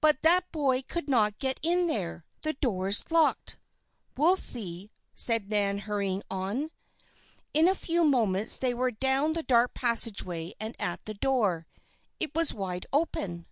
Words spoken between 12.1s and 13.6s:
It was wide open.